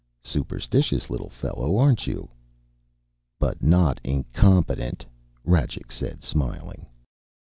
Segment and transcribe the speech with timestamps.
[0.23, 2.31] "Superstitious little fellow, aren't you?"
[3.37, 5.05] "But not incompetent,"
[5.45, 6.87] Rajcik said, smiling.